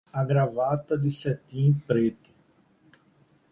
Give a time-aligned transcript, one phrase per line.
[0.19, 2.31] A gravata de cetim preto